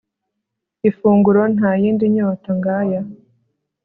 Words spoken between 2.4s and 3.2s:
ng'aya